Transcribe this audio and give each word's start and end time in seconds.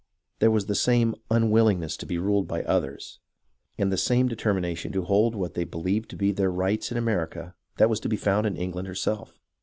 There 0.39 0.49
was 0.49 0.65
the 0.65 0.73
same 0.73 1.13
unwillingness 1.29 1.95
to 1.97 2.07
be 2.07 2.17
ruled 2.17 2.47
by 2.47 2.63
others, 2.63 3.19
and 3.77 3.91
the 3.93 3.97
same 3.99 4.27
determination 4.27 4.91
to 4.93 5.03
hold 5.03 5.33
to 5.33 5.37
what 5.37 5.53
they 5.53 5.63
believed 5.63 6.09
to 6.09 6.15
be 6.15 6.31
their 6.31 6.49
rights 6.49 6.91
in 6.91 6.97
America 6.97 7.53
that 7.77 7.87
was 7.87 7.99
to 7.99 8.09
be 8.09 8.17
found 8.17 8.47
in 8.47 8.57
England 8.57 8.87
herself. 8.87 9.37